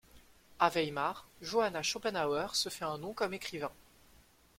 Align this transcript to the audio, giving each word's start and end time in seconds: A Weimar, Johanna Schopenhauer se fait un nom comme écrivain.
A 0.57 0.69
Weimar, 0.71 1.25
Johanna 1.43 1.83
Schopenhauer 1.83 2.55
se 2.55 2.69
fait 2.69 2.85
un 2.85 2.97
nom 2.97 3.13
comme 3.13 3.35
écrivain. 3.35 3.71